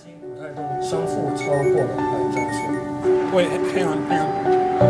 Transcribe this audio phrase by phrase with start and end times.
[0.00, 0.58] 已经不动，
[1.36, 2.58] 超过了百分之二十
[4.08, 4.89] hang.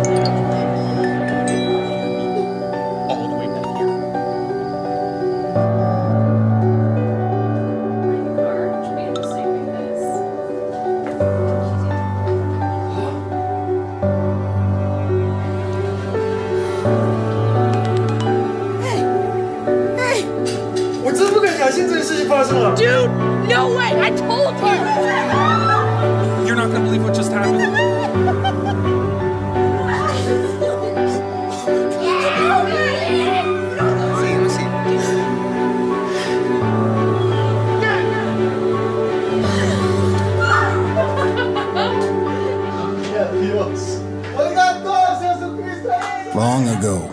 [46.35, 47.11] Long ago,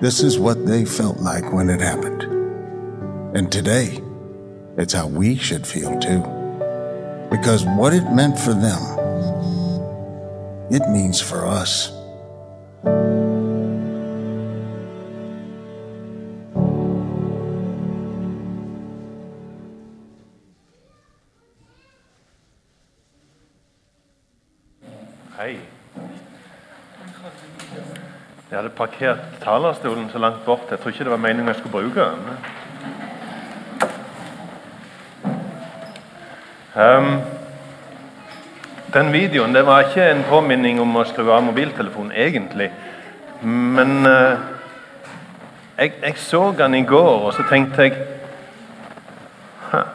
[0.00, 2.22] this is what they felt like when it happened.
[3.34, 4.02] And today,
[4.76, 6.20] it's how we should feel too.
[7.30, 8.82] Because what it meant for them,
[10.70, 11.92] it means for us.
[25.38, 25.58] Hei.
[28.50, 30.60] Jeg hadde parkert talerstolen så langt bort.
[30.70, 32.18] Jeg tror ikke det var meningen jeg skulle bruke den.
[36.74, 37.20] Um,
[38.94, 42.72] den videoen det var ikke en påminning om å skru av mobiltelefonen, egentlig.
[43.46, 44.42] Men uh,
[45.78, 47.94] jeg, jeg så den i går, og så tenkte jeg
[49.70, 49.86] «Hæ.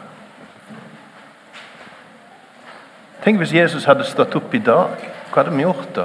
[3.24, 5.13] Tenk hvis Jesus hadde stått opp i dag.
[5.34, 6.04] Hva hadde vi gjort da?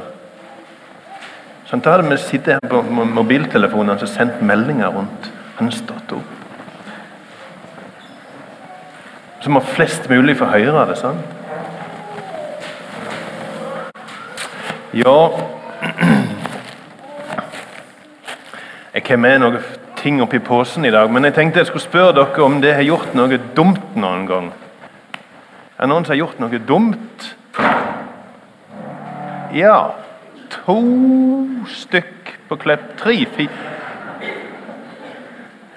[1.69, 5.27] Sånn, da hadde vi sittet her på mo- mobiltelefonene og sendt meldinger rundt.
[5.59, 6.31] Han har stått opp.
[9.45, 10.97] Så må flest mulig få høre det.
[10.97, 11.21] sant?
[14.97, 15.13] Ja
[18.98, 19.61] Jeg har med noen
[20.02, 22.81] ting oppi posen i dag, men jeg tenkte jeg skulle spørre dere om det har
[22.87, 24.49] gjort noe dumt noen gang.
[25.77, 27.36] Er det noen som har gjort noe dumt?
[29.54, 29.95] Ja.
[30.49, 30.80] To
[31.70, 32.98] stykk på Klepp.
[32.98, 33.49] Tre, fire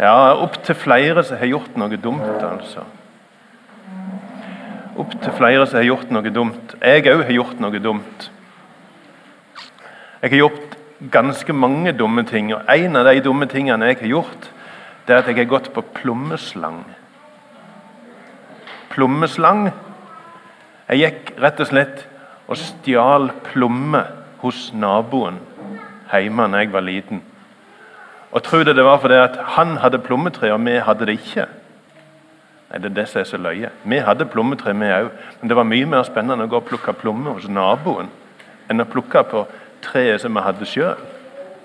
[0.02, 2.82] Ja, opptil flere som har gjort noe dumt, altså.
[4.98, 6.74] Opptil flere som har gjort noe dumt.
[6.80, 8.30] Jeg òg har gjort noe dumt.
[10.22, 10.74] Jeg har gjort
[11.12, 14.50] ganske mange dumme ting, og en av de dumme tingene jeg har gjort,
[15.06, 16.82] det er at jeg har gått på plommeslang.
[18.90, 19.70] Plommeslang
[20.88, 22.02] jeg gikk rett og slett
[22.52, 24.02] og stjal plomme
[24.42, 25.38] hos naboen
[26.12, 27.22] hjemme da jeg var liten.
[28.32, 31.46] Og tro det det var fordi at han hadde plommetre, og vi hadde det ikke.
[32.70, 33.70] Nei, Det er det som er så løye.
[33.84, 35.10] Vi hadde plommetre, vi òg.
[35.40, 38.08] Men det var mye mer spennende å gå og plukke plommer hos naboen
[38.70, 39.46] enn å plukke på
[39.82, 40.96] treet som vi hadde sjøl.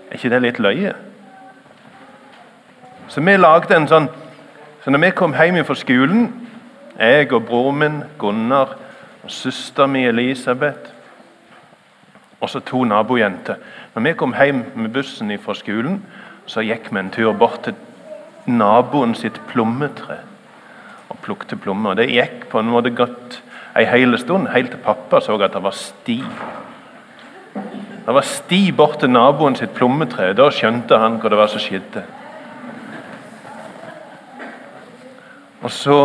[0.10, 0.96] Er ikke det litt løye?
[3.08, 4.10] Så vi lagde en sånn
[4.84, 6.48] Så når vi kom hjem fra skolen,
[7.00, 8.78] jeg og broren min Gunnar
[9.28, 10.94] og søsteren min Elisabeth
[12.40, 13.56] og så to nabojenter.
[13.96, 16.00] Når vi kom hjem med bussen fra skolen,
[16.46, 17.76] så gikk vi en tur bort til
[18.48, 20.22] naboen sitt plommetre
[21.10, 21.98] og plukket plommer.
[21.98, 23.42] Det gikk på en måte godt
[23.76, 26.22] ei hel stund, helt til pappa så at det var sti.
[28.06, 30.32] Det var sti bort til naboen sitt plommetre.
[30.38, 32.06] Da skjønte han hva det var som skjedde.
[35.66, 36.00] Og så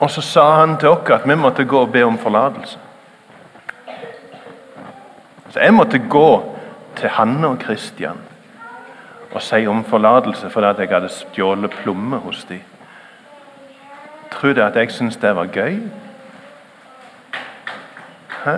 [0.00, 2.78] Og så sa han til oss at vi måtte gå og be om forlatelse.
[5.50, 6.56] Så jeg måtte gå
[6.96, 8.18] til Hanne og Kristian
[9.32, 12.60] og si om forlatelse fordi at jeg hadde stjålet plommer hos dem.
[14.30, 15.80] Tror du at jeg syntes det var gøy?
[18.44, 18.56] Hæ?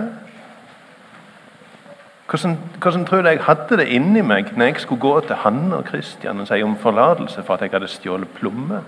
[2.31, 5.77] Hvordan, hvordan tror du jeg hadde det inni meg når jeg skulle gå til Hanne
[5.77, 8.83] og Kristian og si om forlatelse for at jeg hadde stjålet plommer?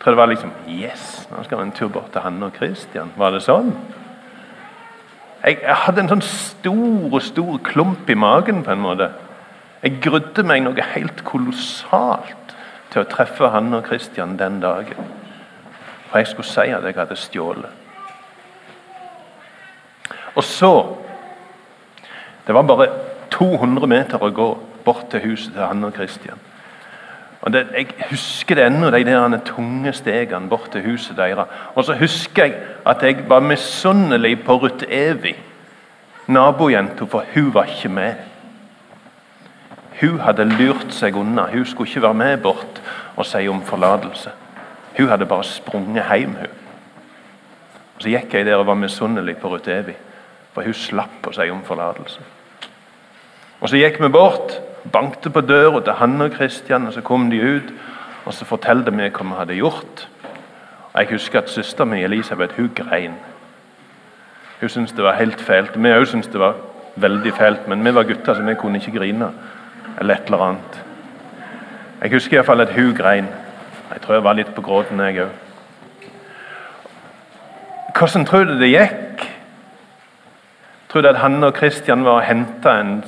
[0.00, 2.54] Jeg tror det var liksom Yes, nå skal vi en tur bort til Hanne og
[2.56, 3.10] Kristian.
[3.20, 3.74] Var det sånn?
[5.44, 9.10] Jeg, jeg hadde en sånn stor og stor klump i magen på en måte.
[9.84, 12.56] Jeg grudde meg noe helt kolossalt
[12.88, 15.12] til å treffe Hanne og Kristian den dagen.
[16.08, 17.76] For jeg skulle si at jeg hadde stjålet.
[20.32, 20.74] Og så
[22.46, 22.88] Det var bare
[23.30, 24.48] 200 meter å gå
[24.84, 26.40] bort til huset til Hanne og Kristian.
[27.40, 31.48] Og det, Jeg husker det ennå, de der tunge stegene bort til huset deres.
[31.74, 32.54] Og så husker jeg
[32.86, 35.36] at jeg var misunnelig på Ruth Evi,
[36.26, 38.14] nabojenta, for hun var ikke med.
[40.00, 41.48] Hun hadde lurt seg unna.
[41.52, 42.82] Hun skulle ikke være med bort
[43.16, 44.30] og si om forlatelse.
[44.96, 46.34] Hun hadde bare sprunget hjem.
[46.34, 46.46] hun.
[47.96, 49.92] Og Så gikk jeg der og var misunnelig på Ruth Evi,
[50.52, 52.20] for hun slapp å si om forlatelse.
[53.60, 54.60] Og Så gikk vi bort,
[54.92, 57.72] bankte på døra til han og Kristian, og så kom de ut.
[58.24, 60.08] Og så fortalte vi hva vi hadde gjort.
[60.92, 63.14] Og Jeg husker at søsteren min Elisabeth hun grein.
[64.60, 65.82] Hun syntes det var helt fælt.
[65.82, 66.54] Vi òg syntes det var
[66.96, 69.32] veldig fælt, men vi var gutter, så vi kunne ikke grine.
[70.00, 70.82] Eller et eller annet.
[72.02, 73.28] Jeg husker iallfall at hun grein.
[73.92, 75.30] Jeg tror jeg var litt på gråten, jeg òg.
[77.98, 79.24] Hvordan tror du det gikk?
[80.88, 83.02] Tror du at Hanne og Kristian var og henta en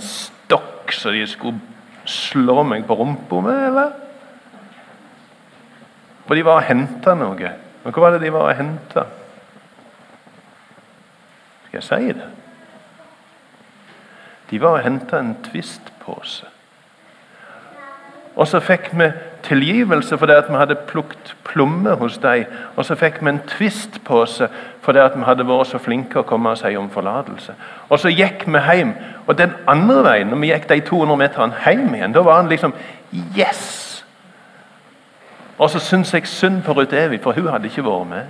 [0.99, 1.61] så de skulle
[2.09, 3.93] slå meg på rumpa med, eller?
[6.27, 7.53] For de var og henta noe.
[7.83, 9.07] Men hva var det de var og henta?
[11.67, 12.31] Skal jeg si det?
[14.53, 16.52] De var og henta en tvistpose.
[18.37, 19.11] Og så fikk vi
[19.43, 22.45] tilgivelse fordi vi hadde plukket plommer hos dem.
[22.77, 24.49] Og så fikk vi en tvistpose
[24.83, 27.55] fordi at vi hadde vært så flinke å komme og si om forlatelse.
[27.89, 28.95] Og så gikk vi hjem.
[29.27, 32.51] Og den andre veien, når vi gikk de 200 meterne hjem igjen, da var han
[32.51, 32.75] liksom
[33.37, 34.05] Yes!
[35.59, 38.25] Og så syns jeg synd på Ruth Evi, for hun hadde ikke vært med.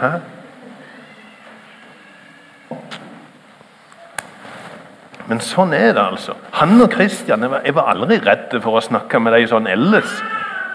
[0.00, 0.10] Hæ?
[5.30, 6.34] Men sånn er det, altså.
[6.58, 10.16] Han og Kristian, jeg jeg var aldri redd for å snakke med dem sånn ellers.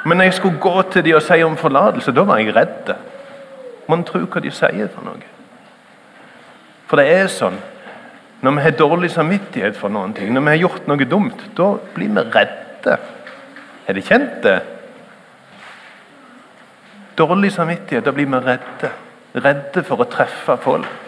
[0.06, 2.94] Men når jeg skulle gå til dem og si om forlatelse, da var jeg redd.
[3.92, 5.34] Man tror hva de sier for noe.
[6.88, 7.58] For det er sånn.
[8.42, 11.72] Når vi har dårlig samvittighet for noen ting, når vi har gjort noe dumt, da
[11.96, 12.98] blir vi redde.
[13.88, 14.58] Har de kjent det?
[17.18, 18.94] Dårlig samvittighet, da blir vi redde.
[19.34, 21.07] Redde for å treffe folk.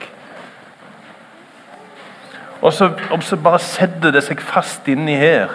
[2.62, 5.54] Og så, og så bare setter det seg fast inni her.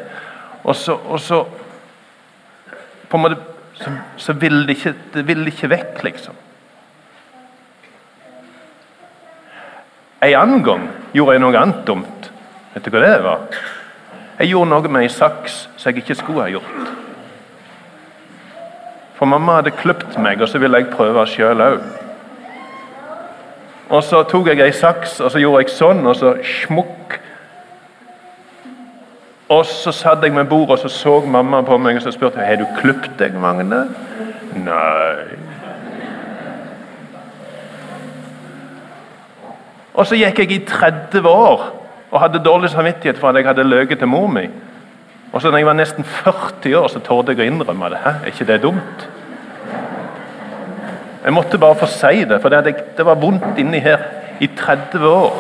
[0.64, 1.42] Og så, og så
[3.10, 3.40] på en måte
[3.74, 6.34] så, så vil det ikke, det vil ikke vekk, liksom.
[10.24, 12.30] En annen gang gjorde jeg noe annet dumt.
[12.74, 13.42] Vet du hva det var?
[14.38, 16.94] Jeg gjorde noe med ei saks som jeg ikke skulle ha gjort.
[19.18, 21.84] For mamma hadde klipt meg, og så ville jeg prøve sjøl òg.
[23.92, 26.34] Og så tok jeg ei saks og så gjorde jeg sånn, og så
[26.64, 26.93] smukk.
[29.54, 32.40] Og så satt jeg med bordet, og så så mamma på meg og så spurte
[32.40, 33.84] jeg, har du klippet deg, Magne.
[34.64, 35.38] Nei.
[39.94, 41.66] Og så gikk jeg i 30 år
[42.10, 44.48] og hadde dårlig samvittighet for at jeg hadde løyet til mor mi.
[45.32, 48.00] Og så når jeg var nesten 40 år, så torde jeg å innrømme det.
[48.02, 49.06] Hæ, er ikke det dumt?
[51.24, 54.02] Jeg måtte bare få si det, for det, det var vondt inni her
[54.40, 55.38] i 30 år.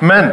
[0.00, 0.30] Men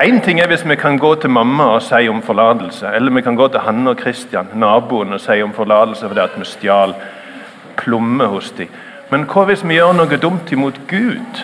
[0.00, 3.20] Én ting er hvis vi kan gå til mamma og si om forlatelse, eller vi
[3.20, 6.94] kan gå til Hanne og Kristian, naboen, og si om forlatelse fordi at vi stjal
[7.76, 8.68] plomme hos dem.
[9.10, 11.42] Men hva hvis vi gjør noe dumt imot Gud?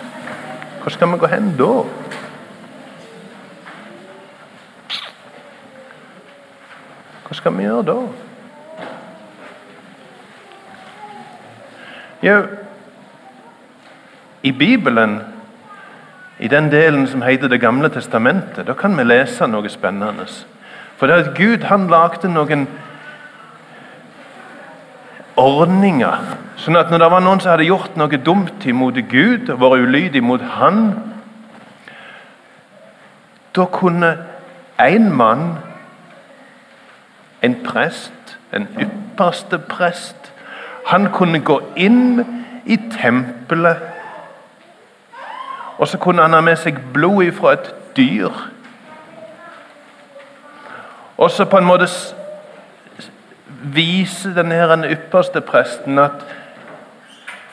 [0.81, 1.71] Hvor skal vi gå hen da?
[7.27, 7.97] Hva skal vi gjøre da?
[12.25, 12.41] Jo,
[14.43, 15.19] i Bibelen,
[16.39, 20.27] i den delen som heter Det gamle testamentet, da kan vi lese noe spennende.
[20.97, 22.67] For det er at Gud han lagde noen
[25.37, 26.37] ordninger.
[26.57, 29.85] Sånn at når det var noen som hadde gjort noe dumt imot Gud og vært
[29.85, 30.81] ulydig mot Han,
[33.53, 34.17] da kunne
[34.77, 35.57] én mann
[37.41, 40.31] en prest, en ypperste prest.
[40.89, 42.21] Han kunne gå inn
[42.65, 43.81] i tempelet,
[45.77, 48.33] og så kunne han ha med seg blod ifra et dyr.
[51.17, 51.87] Og så på en måte
[53.73, 56.25] vise denne ypperste presten at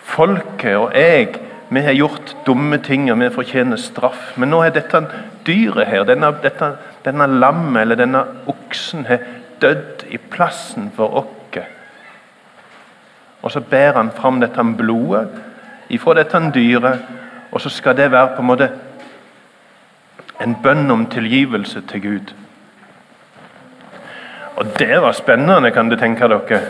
[0.04, 1.40] folket og jeg
[1.74, 4.34] vi har gjort dumme ting og vi fortjener straff.
[4.36, 5.00] Men nå er dette
[5.46, 9.24] dyret her, denne, dette, denne lammet eller denne oksen, har
[9.60, 11.30] dødd i plassen for oss.
[13.44, 15.28] Og så bærer han fram dette blodet
[15.92, 17.00] ifra dette dyret,
[17.54, 18.70] og så skal det være på en måte
[20.42, 22.32] en bønn om tilgivelse til Gud.
[24.56, 26.60] Og det var spennende, kan du tenke dere.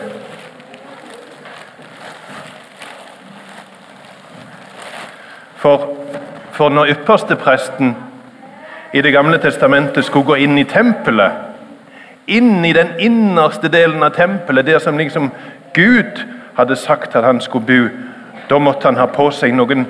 [5.57, 5.97] For,
[6.53, 7.97] for når ypperstepresten
[8.95, 11.33] i Det gamle testamentet skulle gå inn i tempelet,
[12.27, 15.33] inn i den innerste delen av tempelet, der som liksom
[15.75, 16.21] Gud
[16.57, 17.89] hadde sagt at han skulle bo,
[18.51, 19.87] da måtte han ha på seg noen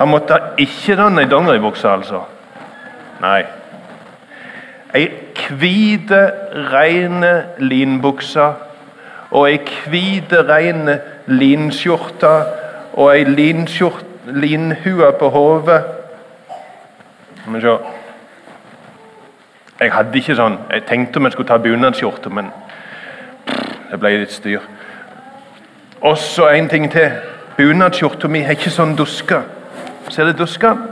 [0.00, 2.22] Han måtte ikke danne i dongeribukse, altså.
[3.20, 3.42] Nei.
[4.94, 5.10] ei
[5.50, 6.10] hvit,
[6.72, 7.24] rein
[7.58, 8.46] linbukse
[9.30, 10.88] og ei hvit, rein
[11.26, 12.32] linskjorte
[12.92, 13.24] og ei
[14.26, 15.84] linhue på hodet.
[17.42, 17.76] Skal vi se
[19.80, 22.50] Jeg hadde ikke sånn Jeg tenkte om jeg skulle ta bunadsskjorte, men
[23.90, 24.64] det ble litt styr.
[26.00, 27.10] Og så en ting til.
[27.56, 29.59] Bunadsskjorta mi har ikke sånn dusker.
[30.10, 30.88] Ser du duskene?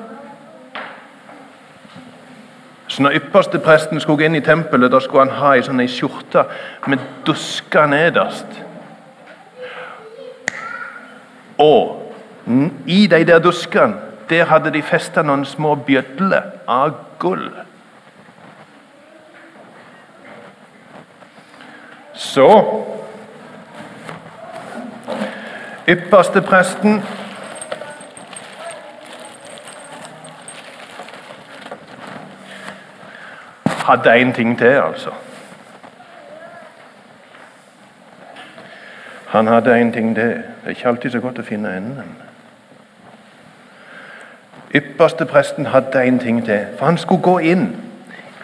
[2.88, 6.46] Så når ypperste presten skulle inn i tempelet, da skulle han ha ei sånn skjorte
[6.88, 8.60] med duska nederst.
[11.58, 11.98] Og
[12.86, 17.48] i de der duskene der hadde de festa noen små bjødler av gull.
[22.14, 22.48] Så
[25.88, 26.98] Ypperste presten
[33.88, 35.10] hadde én ting til, altså.
[39.28, 40.24] Han hadde en ting til.
[40.24, 42.16] Det er ikke alltid så godt å finne enden.
[44.74, 47.66] Ypperste presten hadde en ting til, for han skulle gå inn.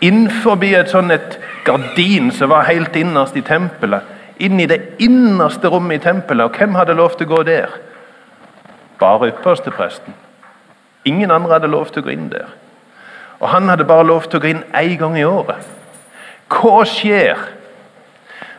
[0.04, 4.04] Inn forbi et sånn et gardin som var helt innerst i tempelet.
[4.40, 6.48] Inn i det innerste rommet i tempelet.
[6.48, 7.78] Og hvem hadde lov til å gå der?
[9.00, 10.16] Bare ypperste presten.
[11.04, 12.48] Ingen andre hadde lov til å gå inn der.
[13.44, 15.66] Og han hadde bare lov til å gå inn én gang i året.
[16.48, 17.42] Hva skjer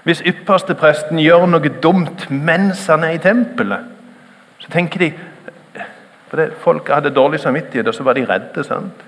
[0.06, 3.88] hvis ypperstepresten gjør noe dumt mens han er i tempelet?
[4.62, 5.14] Så tenker de
[6.26, 8.64] For det, folk hadde dårlig samvittighet, og så var de redde.
[8.64, 9.04] sant?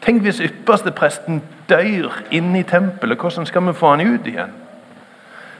[0.00, 3.20] Tenk hvis ypperstepresten dør inne i tempelet.
[3.20, 4.52] Hvordan skal vi få han ut igjen?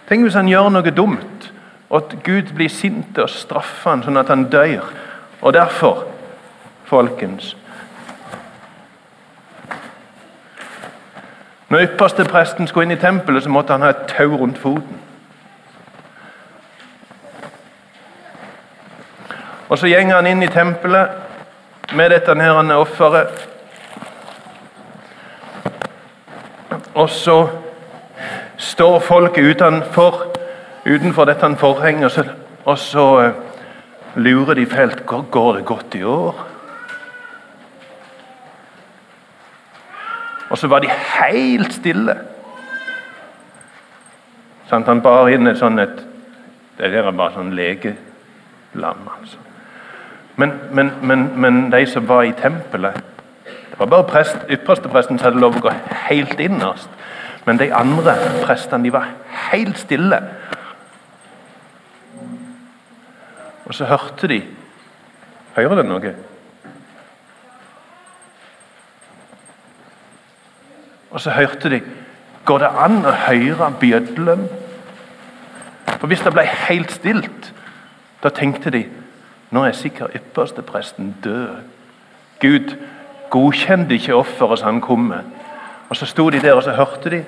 [0.09, 1.53] Tenk hvis han gjør noe dumt,
[1.91, 4.89] og at Gud blir sint og straffer han sånn at han dør.
[5.43, 6.07] Og derfor,
[6.89, 7.55] folkens
[11.71, 14.99] Når ypperste presten skulle inn i tempelet, så måtte han ha et tau rundt foten.
[19.69, 23.47] Og Så gjenger han inn i tempelet med dette her offeret.
[26.95, 27.49] Og så
[28.57, 30.27] står folket utenfor,
[30.87, 32.25] utenfor dette forhenget, og så,
[32.65, 33.33] og så eh,
[34.17, 35.07] lurer de fælt.
[35.07, 36.50] Går det godt i år?
[40.51, 42.17] Og så var de helt stille.
[44.71, 46.07] Sånn, Han bar inn et sånn et
[46.79, 49.37] Det der er bare sånn legelam, altså.
[50.41, 52.97] Men, men, men, men de som var i tempelet
[53.45, 55.73] Det var bare prest, ypperstepresten som hadde lov å gå
[56.09, 56.89] helt innerst.
[57.47, 58.15] Men de andre
[58.45, 59.11] prestene de var
[59.51, 60.19] helt stille.
[63.65, 64.43] Og så hørte de
[65.57, 66.13] Hører dere noe?
[71.21, 71.83] Og så hørte de
[72.45, 74.47] Går det an å høre bjødlen?
[75.99, 77.51] For hvis det ble helt stilt,
[78.23, 78.81] da tenkte de
[79.53, 81.59] nå er sikkert ypperstepresten død.
[82.41, 82.73] Gud
[83.31, 85.29] godkjente ikke offeret som han kom med.
[85.91, 87.25] Og Så sto de der og så hørte de.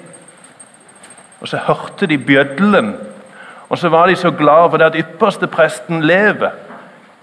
[1.41, 2.97] Og så hørte de bjødlen.
[3.69, 6.51] Og så var de så glade for det at ypperstepresten lever.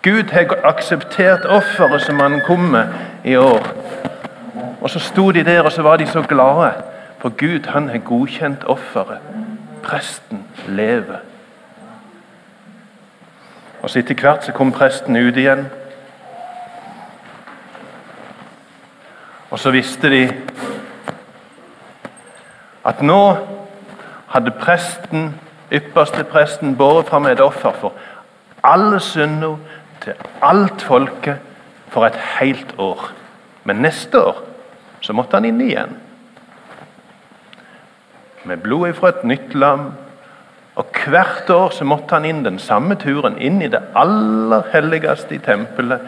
[0.04, 2.94] Gud har akseptert offeret som han kom med
[3.26, 3.66] i år.
[4.82, 6.74] Og så sto de der og så var de så glade,
[7.20, 9.18] for Gud han har godkjent offeret.
[9.84, 11.18] Presten lever.
[13.82, 15.68] Og så Etter hvert så kom presten ut igjen.
[19.50, 20.24] Og så visste de
[22.86, 23.38] at nå
[24.30, 25.36] hadde presten,
[25.72, 27.94] ypperste presten båret fram et offer for
[28.64, 29.58] alle synder
[30.02, 31.38] til alt folket
[31.88, 33.10] for et helt år.
[33.64, 34.49] Men neste år
[35.02, 35.96] så måtte han inn igjen.
[38.44, 39.92] Med blod fra et nytt lam.
[40.80, 45.36] Og hvert år så måtte han inn den samme turen, inn i det aller helligste
[45.36, 46.06] i tempelet,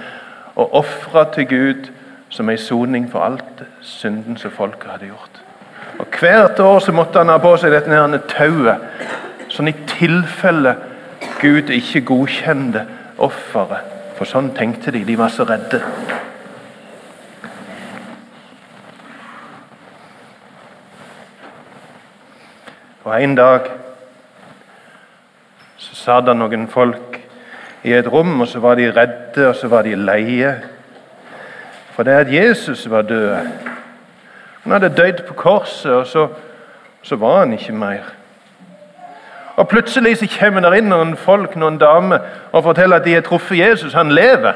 [0.55, 1.89] og ofre til Gud
[2.31, 5.41] som ei soning for alt synden som folket hadde gjort.
[5.99, 8.87] Og Hvert år så måtte han ha på seg dette her tauet,
[9.51, 10.75] sånn i tilfelle
[11.41, 12.85] Gud ikke godkjente
[13.21, 13.87] offeret.
[14.17, 15.01] For sånn tenkte de.
[15.05, 15.81] De var så redde.
[23.03, 23.59] Og En dag
[25.77, 27.17] så satt det noen folk
[27.83, 30.53] i et rom, og så var de redde og så var de leie.
[31.95, 33.35] For det at Jesus var død.
[34.63, 36.27] Han hadde dødd på korset, og så,
[37.01, 38.13] så var han ikke mer.
[39.55, 43.25] Og Plutselig så kommer det inn noen folk, noen damer, og forteller at de har
[43.25, 43.93] truffet Jesus.
[43.93, 44.53] Han lever.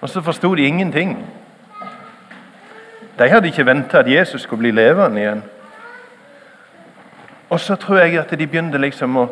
[0.00, 1.18] Og så forsto de ingenting.
[3.18, 5.42] De hadde ikke venta at Jesus skulle bli levende igjen.
[7.56, 9.22] Og så tror jeg at de begynte liksom å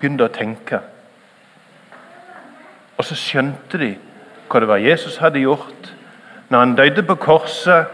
[0.00, 0.82] begynte å tenke.
[2.98, 3.94] Og så skjønte de
[4.52, 5.88] hva det var Jesus hadde gjort.
[6.52, 7.88] Når han døde på korset,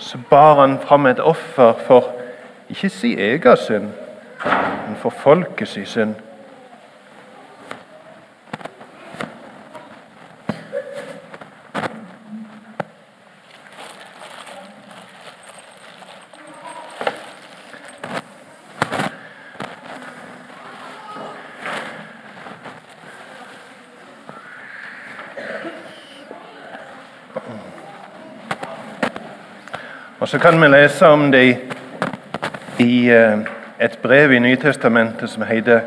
[0.00, 2.08] så bar han fram et offer for
[2.72, 3.92] ikke si egen synd,
[4.86, 6.16] men for folkets synd.
[30.22, 31.58] Og Så kan vi lese om det
[32.78, 33.38] i eh,
[33.80, 35.80] et brev i Nytestamentet som heter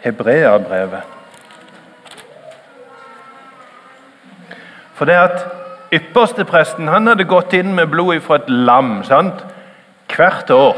[0.00, 1.00] Hebreabrevet.
[4.94, 5.46] For det at
[5.92, 9.46] Ypperstepresten han hadde gått inn med blod fra et lam sant?
[10.12, 10.76] hvert år.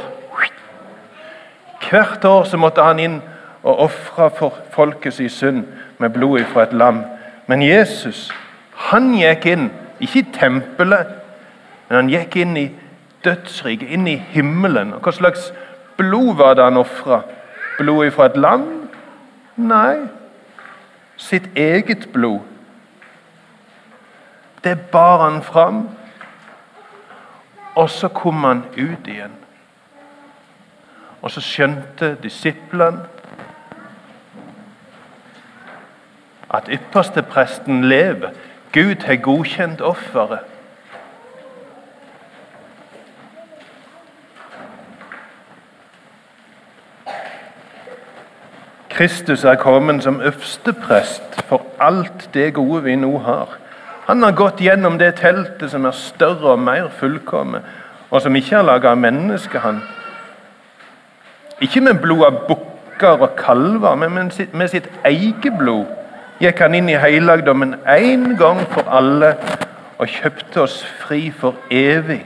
[1.90, 3.16] Hvert år så måtte han inn
[3.62, 5.64] og ofre for folkets synd
[5.98, 7.02] med blod fra et lam.
[7.46, 8.30] Men Jesus
[8.76, 11.10] han gikk inn, ikke i tempelet,
[11.88, 12.68] men han gikk inn i
[13.24, 14.94] dødsriket, inn i himmelen.
[15.02, 15.52] Hva slags
[15.96, 17.22] blod var det han ofra?
[17.78, 18.66] Blodet fra et lam?
[19.56, 19.96] Nei,
[21.16, 22.40] sitt eget blod.
[24.64, 25.88] Det bar han fram,
[27.74, 29.34] og så kom han ut igjen.
[31.22, 33.06] Og så skjønte disiplene
[36.52, 38.30] at ypperstepresten lever.
[38.72, 40.51] Gud har godkjent offeret.
[49.02, 53.48] Kristus er kommet som øversteprest for alt det gode vi nå har.
[54.06, 57.64] Han har gått gjennom det teltet som er større og mer fullkomment,
[58.10, 59.58] og som ikke er laga av mennesker.
[59.58, 59.80] han.
[61.60, 65.86] Ikke med blod av bukker og kalver, men med sitt, med sitt eget blod
[66.38, 69.34] gikk han inn i helligdommen én gang for alle
[69.98, 72.22] og kjøpte oss fri for evig.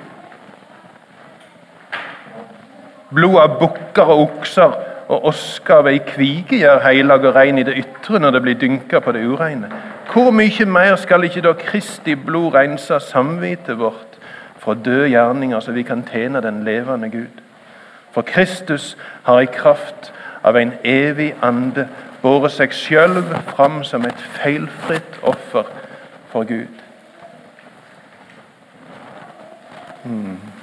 [3.15, 4.77] Blod av bukker og okser
[5.09, 8.59] og oska av ei kvige gjør heilag og rein i det ytre når det blir
[8.59, 9.71] dynka på det ureine.
[10.13, 14.19] Hvor mye mer skal ikke da Kristi blod rense samvittet vårt
[14.59, 17.43] fra døde gjerninger, så vi kan tjene den levende Gud?
[18.11, 21.89] For Kristus har i kraft av en evig ande
[22.23, 23.21] båret seg sjøl
[23.53, 25.69] fram som et feilfritt offer
[26.33, 26.83] for Gud.
[30.03, 30.56] Hmm.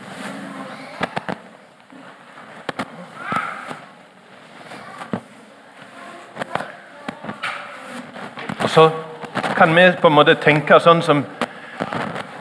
[8.73, 8.89] Så
[9.55, 11.19] kan vi på en måte tenke sånn som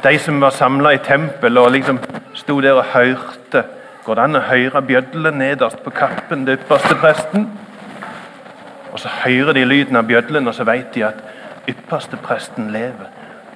[0.03, 1.99] de som var samla i tempelet og liksom
[2.35, 3.65] sto der og hørte.
[4.03, 7.45] Går det an å høre bjødlen nederst på kappen til ypperste presten?
[8.93, 11.21] Og så hører de lyden av bjødlen, og så vet de at
[11.69, 13.13] ypperste presten lever.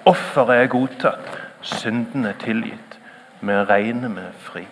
[0.07, 2.99] Offeret er godtatt, synden er tilgitt.
[3.41, 4.67] Vi regner med fri.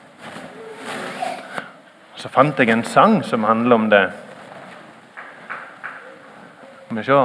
[2.17, 4.05] Så fant jeg en sang som handler om det.
[6.85, 7.19] Skal vi se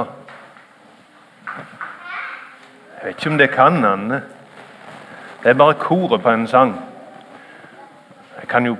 [3.00, 4.22] Jeg vet ikke om det kan Anne.
[5.42, 6.84] Det er bare koret på en sang.
[8.40, 8.76] Jeg kan jo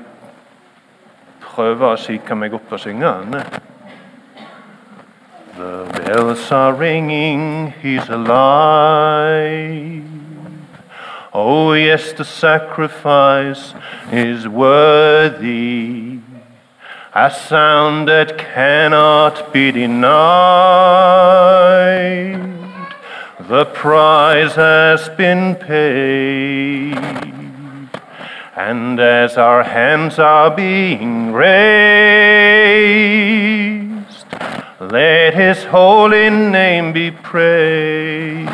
[1.40, 3.08] prøve å psyke meg opp og synge.
[3.08, 3.44] Anne.
[5.56, 10.04] The bells are ringing, he's alive.
[11.32, 13.74] Oh, yes, the sacrifice
[14.12, 16.18] is worthy.
[17.14, 20.10] A sound that cannot be denied.
[23.50, 26.94] The price has been paid.
[28.54, 31.50] And as our hands are being raised,
[34.78, 38.52] let his holy name be praised.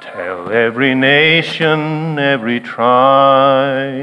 [0.00, 3.98] Tell every nation, every tribe,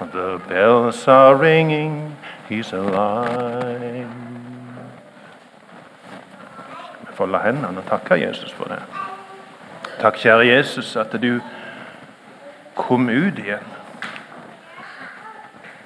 [0.00, 2.14] the bells are ringing,
[2.46, 4.21] he's alive.
[7.18, 8.80] La hendene og takke Jesus for det.
[10.00, 11.40] Takk, kjære Jesus, at du
[12.74, 13.68] kom ut igjen.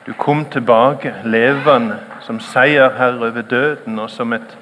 [0.07, 4.57] Du kom tilbake levende som seierherre over døden og som et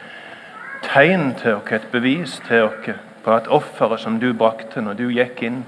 [0.82, 2.90] tegn til oss, et bevis til oss
[3.24, 5.64] på at offeret som du brakte når du gikk inn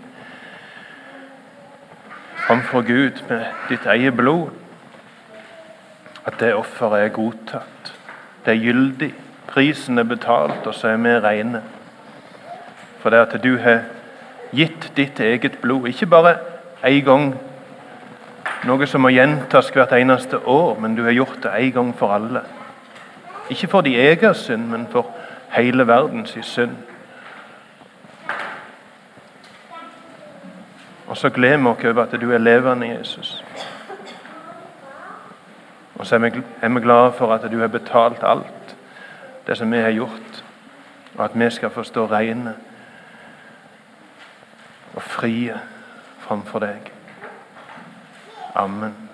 [2.47, 4.51] framfor Gud med ditt eget blod,
[6.27, 7.93] at det offeret er godtatt.
[8.45, 9.15] Det er gyldig.
[9.57, 11.63] Prisen er betalt, og så er vi rene.
[12.99, 13.81] for det at du har
[14.53, 15.87] gitt ditt eget blod.
[15.89, 16.37] Ikke bare
[16.85, 17.35] én gang,
[18.65, 22.13] noe som må gjentas hvert eneste år, men du har gjort det én gang for
[22.13, 22.43] alle.
[23.51, 25.07] Ikke for de egen synd, men for
[25.49, 26.77] hele verdens synd.
[31.07, 33.45] Og så gleder vi oss over at du er levende, Jesus.
[35.95, 38.56] Og så er vi, glade for at du har betalt alt
[39.47, 40.45] det som vi har gjort,
[41.15, 42.55] og at vi skal få stå reine
[44.95, 45.61] og frie
[46.19, 46.93] framfor deg.
[48.55, 49.06] Amen.